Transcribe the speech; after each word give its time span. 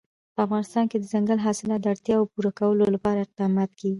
په 0.33 0.39
افغانستان 0.45 0.85
کې 0.89 0.97
د 0.99 1.03
دځنګل 1.05 1.39
حاصلات 1.45 1.79
د 1.81 1.85
اړتیاوو 1.93 2.29
پوره 2.31 2.51
کولو 2.59 2.83
لپاره 2.95 3.19
اقدامات 3.25 3.69
کېږي. 3.79 3.89